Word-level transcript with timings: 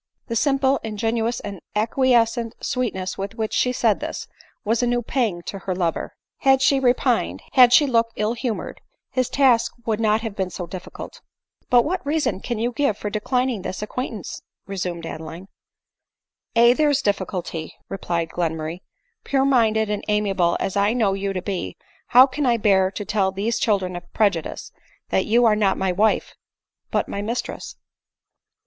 The 0.29 0.35
simple, 0.35 0.79
ingenuous 0.83 1.41
and 1.41 1.61
acquiescent 1.75 2.55
sweetness 2.59 3.19
with 3.19 3.35
which 3.35 3.53
she 3.53 3.71
said 3.71 3.99
this, 3.99 4.27
was 4.65 4.81
a 4.81 4.87
new 4.87 5.03
pang 5.03 5.43
to 5.43 5.59
her 5.59 5.75
lover; 5.75 6.13
had 6.39 6.59
she 6.63 6.79
repined, 6.79 7.43
had 7.53 7.71
she 7.71 7.85
look 7.85 8.07
ill 8.15 8.33
humored, 8.33 8.81
his 9.11 9.29
task 9.29 9.71
would 9.85 9.99
not 9.99 10.21
have 10.21 10.35
heeh 10.37 10.51
so 10.51 10.65
difficult." 10.65 11.21
But 11.69 11.85
what 11.85 12.03
reason 12.03 12.39
can 12.39 12.57
you 12.57 12.71
give 12.71 12.97
for 12.97 13.11
declining 13.11 13.61
this 13.61 13.77
ac 13.83 13.91
quaintance?" 13.91 14.41
resumed 14.65 15.05
Adeline." 15.05 15.49
Aye 16.55 16.73
\ 16.73 16.73
there 16.73 16.91
's 16.91 17.01
the 17.03 17.05
difficulty," 17.05 17.75
replied 17.87 18.29
Glenmurray;" 18.29 18.81
pure 19.23 19.45
minded 19.45 19.91
and 19.91 20.03
amiable 20.07 20.57
as 20.59 20.75
I 20.75 20.93
know 20.93 21.13
you 21.13 21.31
to 21.31 21.43
be, 21.43 21.77
how 22.07 22.25
can 22.25 22.47
I 22.47 22.57
bear 22.57 22.89
to 22.89 23.05
tell 23.05 23.31
these 23.31 23.59
children 23.59 23.95
of 23.95 24.11
prejudice 24.13 24.71
that 25.09 25.27
you 25.27 25.45
are 25.45 25.55
not 25.55 25.77
my 25.77 25.91
wife, 25.91 26.33
but 26.89 27.07
my 27.07 27.21
mistress 27.21 27.75